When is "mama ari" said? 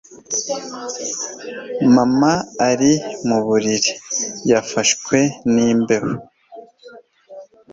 1.95-2.91